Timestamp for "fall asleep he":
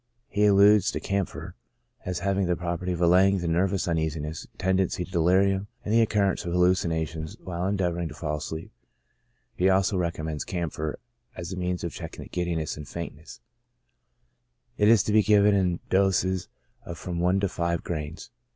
8.15-9.69